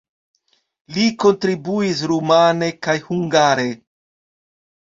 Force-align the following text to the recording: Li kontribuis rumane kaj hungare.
Li 0.95 1.03
kontribuis 1.25 2.01
rumane 2.13 2.71
kaj 2.87 2.97
hungare. 3.11 3.71